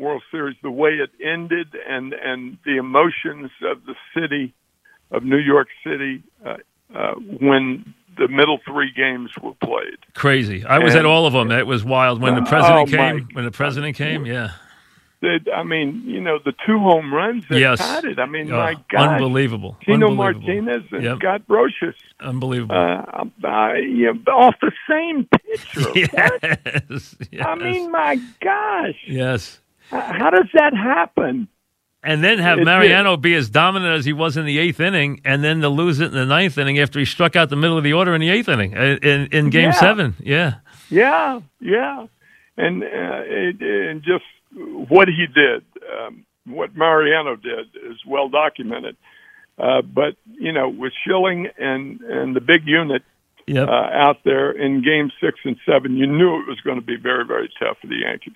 World 0.00 0.22
Series, 0.32 0.56
the 0.64 0.70
way 0.72 0.98
it 0.98 1.10
ended, 1.24 1.68
and 1.88 2.12
and 2.12 2.58
the 2.64 2.76
emotions 2.76 3.52
of 3.62 3.84
the 3.86 3.94
city 4.18 4.52
of 5.16 5.24
New 5.24 5.38
York 5.38 5.68
City 5.82 6.22
uh, 6.44 6.56
uh, 6.94 7.14
when 7.14 7.94
the 8.18 8.28
middle 8.28 8.58
three 8.66 8.92
games 8.92 9.30
were 9.42 9.54
played. 9.54 9.98
Crazy. 10.14 10.64
I 10.64 10.78
was 10.78 10.94
and, 10.94 11.00
at 11.00 11.06
all 11.06 11.26
of 11.26 11.32
them. 11.32 11.50
It 11.50 11.66
was 11.66 11.84
wild 11.84 12.20
when 12.20 12.34
the 12.34 12.42
president 12.42 12.88
oh, 12.88 12.96
came. 12.96 13.16
My, 13.16 13.26
when 13.32 13.44
the 13.44 13.50
president 13.50 13.96
came, 13.96 14.26
yeah. 14.26 14.52
I 15.22 15.64
mean, 15.64 16.02
you 16.04 16.20
know, 16.20 16.38
the 16.44 16.52
two 16.66 16.78
home 16.78 17.12
runs 17.12 17.44
that 17.48 17.58
yes. 17.58 17.78
tied 17.78 18.04
it. 18.04 18.18
I 18.18 18.26
mean, 18.26 18.52
oh, 18.52 18.58
my 18.58 18.76
God, 18.90 19.14
unbelievable. 19.14 19.76
Tino 19.84 20.10
unbelievable. 20.10 20.40
Martinez 20.40 20.82
and 20.92 21.02
yep. 21.02 21.18
Scott 21.18 21.42
Brosius, 21.48 21.94
unbelievable. 22.20 22.76
Uh, 22.76 23.24
uh, 23.44 23.72
you 23.74 24.12
know, 24.12 24.32
off 24.32 24.54
the 24.60 24.72
same 24.88 25.26
pitcher. 25.26 25.90
yes. 25.94 27.16
yes. 27.32 27.46
I 27.46 27.54
mean, 27.56 27.90
my 27.90 28.20
gosh. 28.40 29.02
Yes. 29.06 29.58
How 29.90 30.30
does 30.30 30.48
that 30.54 30.74
happen? 30.74 31.48
And 32.06 32.22
then 32.22 32.38
have 32.38 32.60
Mariano 32.60 33.16
be 33.16 33.34
as 33.34 33.50
dominant 33.50 33.92
as 33.98 34.04
he 34.04 34.12
was 34.12 34.36
in 34.36 34.46
the 34.46 34.58
eighth 34.58 34.78
inning, 34.78 35.20
and 35.24 35.42
then 35.42 35.60
to 35.60 35.68
lose 35.68 35.98
it 35.98 36.06
in 36.06 36.12
the 36.12 36.24
ninth 36.24 36.56
inning 36.56 36.78
after 36.78 37.00
he 37.00 37.04
struck 37.04 37.34
out 37.34 37.50
the 37.50 37.56
middle 37.56 37.76
of 37.76 37.82
the 37.82 37.94
order 37.94 38.14
in 38.14 38.20
the 38.20 38.30
eighth 38.30 38.48
inning 38.48 38.76
uh, 38.76 38.98
in 39.02 39.26
in 39.32 39.50
Game 39.50 39.70
Yeah. 39.70 39.80
Seven. 39.80 40.14
Yeah, 40.22 40.54
Yeah, 40.88 41.40
yeah, 41.60 42.06
and 42.56 42.84
uh, 42.84 42.86
it, 42.86 43.60
and 43.60 44.04
just 44.04 44.24
what 44.88 45.08
he 45.08 45.26
did, 45.26 45.64
um, 45.98 46.24
what 46.46 46.76
Mariano 46.76 47.34
did, 47.34 47.66
is 47.90 47.96
well 48.06 48.28
documented. 48.28 48.96
Uh, 49.58 49.82
but 49.82 50.16
you 50.26 50.52
know, 50.52 50.68
with 50.68 50.92
Schilling 51.04 51.48
and 51.58 52.00
and 52.02 52.36
the 52.36 52.40
big 52.40 52.66
unit 52.66 53.02
yep. 53.48 53.68
uh, 53.68 53.72
out 53.72 54.18
there 54.24 54.52
in 54.52 54.82
Game 54.82 55.10
Six 55.20 55.40
and 55.44 55.56
Seven, 55.66 55.96
you 55.96 56.06
knew 56.06 56.40
it 56.40 56.46
was 56.46 56.60
going 56.60 56.78
to 56.78 56.86
be 56.86 56.96
very 56.96 57.26
very 57.26 57.50
tough 57.58 57.78
for 57.80 57.88
the 57.88 57.96
Yankees. 57.96 58.34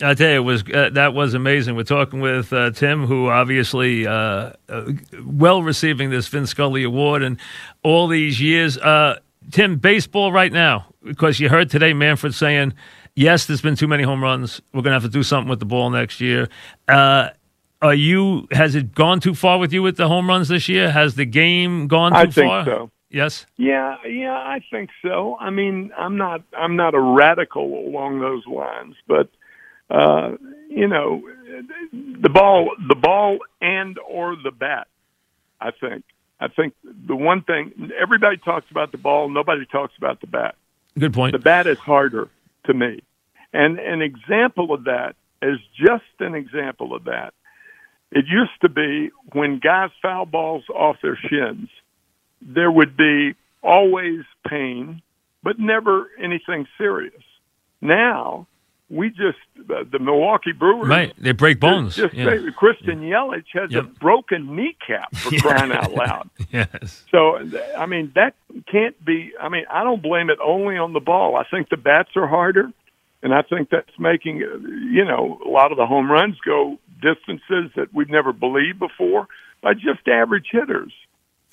I 0.00 0.14
tell 0.14 0.30
you, 0.30 0.36
it 0.36 0.40
was 0.40 0.64
uh, 0.72 0.90
that 0.94 1.14
was 1.14 1.34
amazing. 1.34 1.76
We're 1.76 1.84
talking 1.84 2.20
with 2.20 2.52
uh, 2.52 2.70
Tim, 2.70 3.06
who 3.06 3.28
obviously 3.28 4.06
uh, 4.06 4.52
uh, 4.68 4.92
well 5.24 5.62
receiving 5.62 6.10
this 6.10 6.28
Vin 6.28 6.46
Scully 6.46 6.82
Award 6.82 7.22
and 7.22 7.38
all 7.82 8.08
these 8.08 8.40
years. 8.40 8.78
Uh, 8.78 9.18
Tim, 9.50 9.76
baseball 9.76 10.32
right 10.32 10.52
now, 10.52 10.86
because 11.04 11.38
you 11.40 11.48
heard 11.48 11.70
today 11.70 11.92
Manfred 11.92 12.34
saying, 12.34 12.72
"Yes, 13.14 13.46
there's 13.46 13.60
been 13.60 13.76
too 13.76 13.86
many 13.86 14.02
home 14.02 14.22
runs. 14.22 14.60
We're 14.72 14.82
going 14.82 14.92
to 14.92 15.00
have 15.00 15.02
to 15.02 15.08
do 15.08 15.22
something 15.22 15.48
with 15.48 15.60
the 15.60 15.66
ball 15.66 15.90
next 15.90 16.20
year." 16.20 16.48
Uh, 16.88 17.30
are 17.82 17.94
you? 17.94 18.48
Has 18.52 18.74
it 18.74 18.94
gone 18.94 19.20
too 19.20 19.34
far 19.34 19.58
with 19.58 19.72
you 19.72 19.82
with 19.82 19.96
the 19.96 20.08
home 20.08 20.28
runs 20.28 20.48
this 20.48 20.68
year? 20.68 20.90
Has 20.90 21.16
the 21.16 21.26
game 21.26 21.86
gone 21.86 22.12
too 22.12 22.18
I 22.18 22.26
think 22.26 22.48
far? 22.48 22.64
so. 22.64 22.90
Yes. 23.10 23.44
Yeah, 23.58 23.96
yeah, 24.08 24.32
I 24.32 24.60
think 24.70 24.88
so. 25.02 25.36
I 25.38 25.50
mean, 25.50 25.92
I'm 25.98 26.16
not 26.16 26.42
I'm 26.56 26.76
not 26.76 26.94
a 26.94 27.00
radical 27.00 27.86
along 27.86 28.20
those 28.20 28.46
lines, 28.46 28.94
but 29.06 29.28
uh, 29.92 30.32
you 30.68 30.88
know, 30.88 31.22
the 31.92 32.30
ball 32.30 32.70
the 32.88 32.94
ball 32.94 33.38
and 33.60 33.98
or 34.08 34.36
the 34.42 34.50
bat. 34.50 34.88
I 35.60 35.70
think. 35.70 36.04
I 36.40 36.48
think 36.48 36.74
the 36.82 37.14
one 37.14 37.42
thing 37.42 37.92
everybody 38.00 38.36
talks 38.38 38.66
about 38.70 38.90
the 38.90 38.98
ball, 38.98 39.28
nobody 39.28 39.64
talks 39.64 39.92
about 39.96 40.20
the 40.20 40.26
bat. 40.26 40.56
Good 40.98 41.14
point. 41.14 41.32
The 41.32 41.38
bat 41.38 41.68
is 41.68 41.78
harder 41.78 42.28
to 42.66 42.74
me. 42.74 43.02
And 43.52 43.78
an 43.78 44.02
example 44.02 44.72
of 44.74 44.84
that 44.84 45.14
is 45.40 45.58
just 45.76 46.04
an 46.18 46.34
example 46.34 46.94
of 46.94 47.04
that. 47.04 47.34
It 48.10 48.24
used 48.26 48.60
to 48.62 48.68
be 48.68 49.10
when 49.32 49.58
guys 49.58 49.90
foul 50.02 50.26
balls 50.26 50.64
off 50.74 50.96
their 51.02 51.16
shins, 51.16 51.68
there 52.40 52.70
would 52.70 52.96
be 52.96 53.34
always 53.62 54.22
pain, 54.46 55.00
but 55.42 55.58
never 55.58 56.10
anything 56.18 56.66
serious. 56.76 57.22
Now, 57.80 58.46
we 58.92 59.08
just, 59.08 59.38
uh, 59.70 59.84
the 59.90 59.98
Milwaukee 59.98 60.52
Brewers. 60.52 60.86
Right. 60.88 61.14
They 61.18 61.32
break 61.32 61.58
bones. 61.58 61.96
Just, 61.96 62.12
yeah. 62.12 62.26
say 62.26 62.38
Christian 62.54 63.00
Yelich 63.00 63.46
has 63.54 63.72
Yep. 63.72 63.84
a 63.84 63.86
broken 63.86 64.54
kneecap 64.54 65.14
for 65.16 65.30
crying 65.38 65.72
out 65.72 65.92
loud. 65.94 66.28
yes. 66.52 67.02
So, 67.10 67.38
I 67.76 67.86
mean, 67.86 68.12
that 68.14 68.34
can't 68.70 69.02
be. 69.02 69.32
I 69.40 69.48
mean, 69.48 69.64
I 69.70 69.82
don't 69.82 70.02
blame 70.02 70.28
it 70.28 70.38
only 70.44 70.76
on 70.76 70.92
the 70.92 71.00
ball. 71.00 71.36
I 71.36 71.44
think 71.50 71.70
the 71.70 71.78
bats 71.78 72.10
are 72.16 72.26
harder, 72.28 72.70
and 73.22 73.32
I 73.32 73.40
think 73.42 73.70
that's 73.70 73.98
making, 73.98 74.42
uh, 74.42 74.58
you 74.58 75.04
know, 75.06 75.40
a 75.44 75.48
lot 75.48 75.72
of 75.72 75.78
the 75.78 75.86
home 75.86 76.10
runs 76.10 76.36
go 76.44 76.78
distances 77.00 77.72
that 77.76 77.88
we've 77.94 78.10
never 78.10 78.32
believed 78.34 78.78
before 78.78 79.26
by 79.62 79.72
just 79.74 80.06
average 80.06 80.48
hitters. 80.52 80.92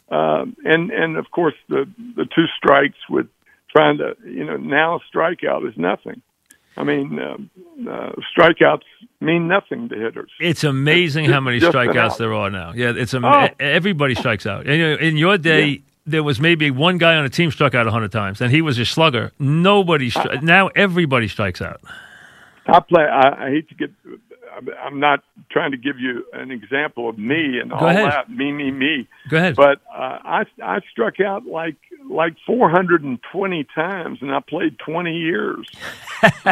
Um, 0.10 0.58
and 0.65 0.91
and 0.91 1.17
of 1.17 1.31
course 1.31 1.53
the 1.69 1.88
the 2.15 2.25
two 2.25 2.46
strikes 2.58 2.98
with 3.10 3.27
trying 3.72 4.00
to, 4.00 4.15
you 4.25 4.43
know, 4.43 4.58
now 4.58 5.00
strikeout 5.13 5.67
is 5.69 5.77
nothing. 5.77 6.22
I 6.79 6.83
mean, 6.83 7.19
um, 7.19 7.50
uh, 7.88 8.12
strikeouts 8.36 8.83
mean 9.19 9.48
nothing 9.50 9.89
to 9.89 9.95
hitters. 9.95 10.31
It's 10.39 10.63
amazing 10.63 11.25
how 11.25 11.41
many 11.41 11.59
strikeouts 11.59 12.17
there 12.17 12.33
are 12.33 12.50
now. 12.50 12.71
Yeah, 12.74 12.93
it's 12.95 13.13
am- 13.13 13.25
Oh. 13.25 13.50
everybody 13.59 14.15
strikes 14.15 14.45
out. 14.45 14.65
You 14.65 14.77
know, 14.77 14.95
in 14.95 15.17
your 15.17 15.38
day, 15.38 15.81
there 16.05 16.24
was 16.24 16.39
maybe 16.39 16.71
one 16.71 16.98
guy 16.98 17.15
on 17.17 17.25
a 17.25 17.29
team 17.29 17.51
struck 17.51 17.75
out 17.75 17.86
hundred 17.88 18.12
times, 18.13 18.39
and 18.41 18.50
he 18.51 18.62
was 18.62 18.79
a 18.79 18.86
slugger. 18.86 19.31
Nobody 19.39 20.07
Uh, 20.07 20.21
stri- 20.21 20.41
now 20.41 20.67
everybody 20.75 21.27
strikes 21.27 21.62
out. 21.62 21.81
I 22.65 22.79
play. 22.79 23.03
I, 23.03 23.45
I 23.45 23.50
hate 23.50 23.67
to 23.69 23.75
get. 23.75 23.91
I'm- 24.82 25.00
not 25.00 25.24
trying 25.50 25.72
to 25.72 25.78
give 25.78 26.00
you 26.00 26.25
an 26.34 26.51
example 26.51 27.08
of 27.10 27.18
me 27.18 27.60
and 27.60 27.72
all 27.72 27.88
ahead. 27.88 28.06
that. 28.06 28.30
Me, 28.30 28.51
me, 28.51 28.70
me. 28.72 29.08
Go 29.30 29.38
ahead. 29.38 29.56
But 29.56 29.80
uh, 29.94 30.20
I 30.24 30.46
I 30.62 30.80
struck 30.92 31.20
out 31.20 31.46
like 31.46 31.75
like 32.10 32.36
420 32.46 33.66
times, 33.75 34.20
and 34.22 34.34
I 34.34 34.39
played 34.42 34.78
20 34.80 35.16
years. 35.16 35.68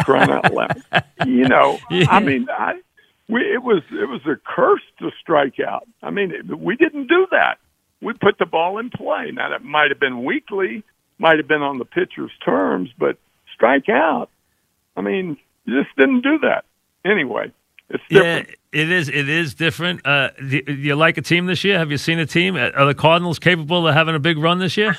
crying 0.04 0.30
out 0.30 0.52
loud. 0.52 0.82
You 1.26 1.48
know, 1.48 1.78
Yeah. 1.90 2.06
I 2.10 2.20
mean, 2.20 2.46
I 2.50 2.80
we 3.28 3.40
it 3.42 3.62
was 3.62 3.82
it 3.90 4.08
was 4.08 4.20
a 4.26 4.36
curse 4.36 4.82
to 5.00 5.10
strike 5.20 5.60
out. 5.60 5.86
I 6.02 6.10
mean, 6.10 6.30
it, 6.32 6.58
we 6.58 6.76
didn't 6.76 7.08
do 7.08 7.26
that. 7.32 7.58
We 8.00 8.12
put 8.14 8.38
the 8.38 8.46
ball 8.46 8.78
in 8.78 8.90
play. 8.90 9.30
Now 9.32 9.50
that 9.50 9.64
might 9.64 9.90
have 9.90 10.00
been 10.00 10.24
weekly, 10.24 10.82
might 11.18 11.36
have 11.38 11.48
been 11.48 11.62
on 11.62 11.78
the 11.78 11.84
pitcher's 11.84 12.30
terms, 12.44 12.90
but 12.98 13.18
strike 13.54 13.88
out. 13.88 14.30
I 14.96 15.00
mean, 15.02 15.36
you 15.64 15.82
just 15.82 15.94
didn't 15.96 16.22
do 16.22 16.38
that. 16.40 16.64
Anyway, 17.04 17.52
it's 17.90 18.02
yeah, 18.10 18.44
it 18.72 18.90
is. 18.90 19.08
It 19.08 19.28
is 19.28 19.54
different. 19.54 20.06
Uh, 20.06 20.30
do, 20.36 20.60
do 20.62 20.74
you 20.74 20.94
like 20.94 21.16
a 21.16 21.22
team 21.22 21.46
this 21.46 21.64
year? 21.64 21.78
Have 21.78 21.90
you 21.90 21.96
seen 21.96 22.18
a 22.18 22.26
team? 22.26 22.56
Are 22.56 22.84
the 22.84 22.94
Cardinals 22.94 23.38
capable 23.38 23.88
of 23.88 23.94
having 23.94 24.14
a 24.14 24.18
big 24.18 24.38
run 24.38 24.58
this 24.58 24.76
year? 24.76 24.96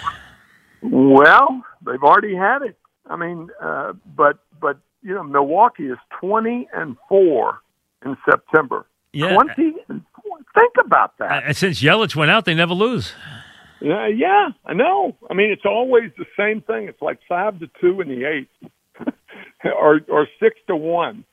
Well, 0.81 1.63
they've 1.85 2.03
already 2.03 2.35
had 2.35 2.61
it. 2.61 2.77
I 3.07 3.15
mean, 3.15 3.49
uh, 3.61 3.93
but 4.15 4.39
but 4.59 4.79
you 5.01 5.13
know, 5.13 5.23
Milwaukee 5.23 5.87
is 5.87 5.97
twenty 6.19 6.67
and 6.73 6.95
four 7.07 7.59
in 8.05 8.17
September. 8.29 8.85
Yeah. 9.13 9.33
Twenty 9.33 9.75
and 9.87 10.03
four. 10.15 10.37
Think 10.57 10.73
about 10.83 11.17
that. 11.19 11.43
Uh, 11.43 11.53
since 11.53 11.81
Yelich 11.81 12.15
went 12.15 12.31
out, 12.31 12.45
they 12.45 12.55
never 12.55 12.73
lose. 12.73 13.13
Yeah, 13.81 14.07
yeah, 14.07 14.49
I 14.65 14.73
know. 14.73 15.15
I 15.29 15.33
mean, 15.33 15.51
it's 15.51 15.65
always 15.65 16.11
the 16.17 16.25
same 16.37 16.61
thing. 16.61 16.87
It's 16.87 17.01
like 17.01 17.19
five 17.29 17.59
to 17.59 17.69
two 17.79 18.01
in 18.01 18.09
the 18.09 18.25
eighth, 18.25 18.71
or 19.63 20.01
or 20.09 20.27
six 20.39 20.55
to 20.67 20.75
one, 20.75 21.23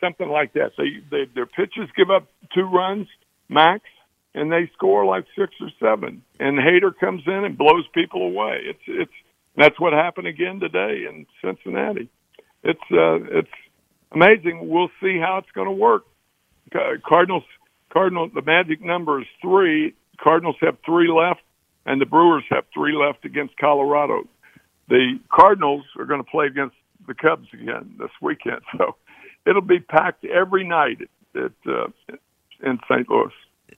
something 0.00 0.28
like 0.28 0.52
that. 0.54 0.72
They, 0.76 1.02
they 1.10 1.30
their 1.34 1.46
pitchers 1.46 1.88
give 1.96 2.10
up 2.10 2.26
two 2.54 2.62
runs 2.64 3.06
max, 3.48 3.82
and 4.34 4.50
they 4.50 4.70
score 4.74 5.04
like 5.04 5.24
six 5.38 5.52
or 5.60 5.70
seven, 5.80 6.22
and 6.38 6.58
Hader 6.58 6.92
comes 6.98 7.22
in 7.26 7.44
and 7.44 7.58
blows 7.58 7.84
people 7.94 8.22
away. 8.22 8.60
It's 8.64 8.82
it's 8.86 9.12
that's 9.56 9.78
what 9.80 9.92
happened 9.92 10.26
again 10.26 10.60
today 10.60 11.04
in 11.08 11.26
Cincinnati. 11.44 12.08
It's 12.62 12.80
uh, 12.92 13.38
it's 13.38 13.48
amazing. 14.12 14.68
We'll 14.68 14.90
see 15.02 15.18
how 15.18 15.38
it's 15.38 15.50
going 15.54 15.68
to 15.68 15.72
work. 15.72 16.04
Cardinals 17.06 17.44
Cardinals 17.92 18.30
the 18.34 18.42
magic 18.42 18.80
number 18.80 19.20
is 19.20 19.26
three. 19.42 19.94
Cardinals 20.22 20.56
have 20.60 20.76
three 20.84 21.08
left, 21.08 21.40
and 21.86 22.00
the 22.00 22.06
Brewers 22.06 22.44
have 22.50 22.64
three 22.72 22.94
left 22.94 23.24
against 23.24 23.56
Colorado. 23.56 24.24
The 24.88 25.18
Cardinals 25.32 25.84
are 25.98 26.04
going 26.04 26.22
to 26.22 26.30
play 26.30 26.46
against 26.46 26.76
the 27.06 27.14
Cubs 27.14 27.48
again 27.52 27.94
this 27.98 28.10
weekend, 28.20 28.60
so 28.78 28.96
it'll 29.50 29.60
be 29.60 29.80
packed 29.80 30.24
every 30.24 30.64
night 30.66 30.98
at, 31.34 31.42
at 31.42 31.52
uh, 31.66 31.86
in 32.62 32.78
St. 32.88 33.08
Louis. 33.10 33.32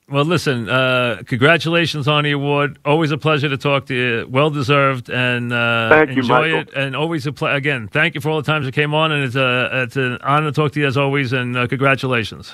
Well, 0.08 0.24
listen, 0.24 0.68
uh, 0.68 1.22
congratulations 1.26 2.06
on 2.06 2.24
the 2.24 2.32
award. 2.32 2.78
Always 2.84 3.12
a 3.12 3.18
pleasure 3.18 3.48
to 3.48 3.56
talk 3.56 3.86
to 3.86 3.94
you. 3.94 4.26
Well 4.28 4.50
deserved, 4.50 5.08
and 5.08 5.52
uh, 5.52 5.88
thank 5.88 6.10
you, 6.10 6.22
enjoy 6.22 6.52
Michael. 6.52 6.58
it. 6.58 6.74
And 6.74 6.94
always 6.96 7.26
a 7.26 7.32
ple- 7.32 7.48
again. 7.48 7.88
Thank 7.88 8.14
you 8.14 8.20
for 8.20 8.30
all 8.30 8.36
the 8.42 8.46
times 8.46 8.66
you 8.66 8.72
came 8.72 8.94
on, 8.94 9.10
and 9.12 9.24
it's 9.24 9.36
a 9.36 9.82
it's 9.84 9.96
an 9.96 10.18
honor 10.22 10.46
to 10.46 10.52
talk 10.52 10.72
to 10.72 10.80
you 10.80 10.86
as 10.86 10.96
always. 10.96 11.32
And 11.32 11.56
uh, 11.56 11.66
congratulations. 11.66 12.52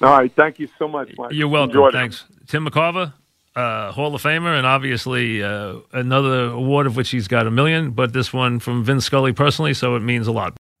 All 0.00 0.10
right, 0.10 0.32
thank 0.34 0.58
you 0.58 0.68
so 0.78 0.86
much, 0.86 1.12
Mike. 1.16 1.32
You're 1.32 1.48
welcome. 1.48 1.70
Enjoyed 1.70 1.92
Thanks, 1.92 2.24
it. 2.40 2.48
Tim 2.48 2.66
McCarver, 2.66 3.12
uh, 3.56 3.92
Hall 3.92 4.14
of 4.14 4.22
Famer, 4.22 4.56
and 4.56 4.66
obviously 4.66 5.42
uh, 5.42 5.76
another 5.92 6.46
award 6.46 6.86
of 6.86 6.96
which 6.96 7.10
he's 7.10 7.28
got 7.28 7.46
a 7.46 7.50
million, 7.50 7.92
but 7.92 8.12
this 8.12 8.32
one 8.32 8.58
from 8.58 8.84
Vince 8.84 9.04
Scully 9.04 9.32
personally, 9.32 9.74
so 9.74 9.94
it 9.96 10.00
means 10.00 10.26
a 10.26 10.32
lot. 10.32 10.56